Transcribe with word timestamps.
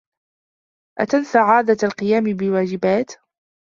أتنسى 0.99 1.37
عادة 1.37 1.77
القيام 1.87 2.23
بواجبات؟ 2.23 3.11